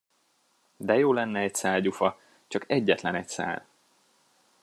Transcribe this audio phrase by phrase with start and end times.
[0.79, 3.65] De jó lenne egy szál gyufa, csak egyetlenegy szál!